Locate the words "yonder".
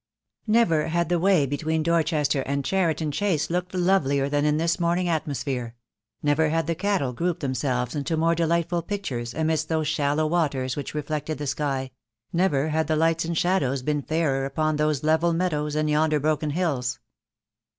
15.87-16.19